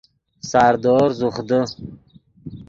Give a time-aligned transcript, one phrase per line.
[0.49, 1.61] ساردور زوخ دے